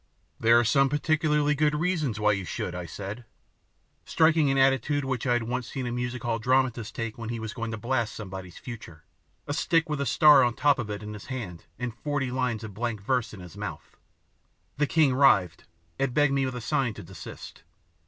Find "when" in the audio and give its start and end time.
7.19-7.29